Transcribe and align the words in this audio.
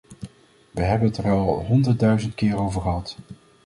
We 0.71 0.81
hebben 0.81 1.07
het 1.07 1.17
er 1.17 1.31
al 1.31 1.63
honderdduizend 1.65 2.35
keer 2.35 2.57
over 2.59 2.81
gehad. 2.81 3.17